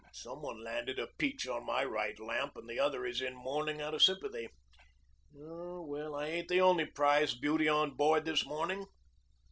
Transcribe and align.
"Some 0.13 0.41
one 0.41 0.63
landed 0.63 0.97
a 0.97 1.05
peach 1.19 1.47
on 1.47 1.63
my 1.63 1.85
right 1.85 2.19
lamp 2.19 2.57
and 2.57 2.67
the 2.67 2.79
other 2.79 3.05
is 3.05 3.21
in 3.21 3.35
mourning 3.35 3.81
out 3.83 3.93
of 3.93 4.01
sympathy. 4.01 4.49
Oh, 5.37 5.83
well, 5.85 6.15
I 6.15 6.25
ain't 6.25 6.47
the 6.47 6.59
only 6.59 6.87
prize 6.87 7.35
beauty 7.35 7.69
on 7.69 7.91
board 7.91 8.25
this 8.25 8.43
morning." 8.43 8.87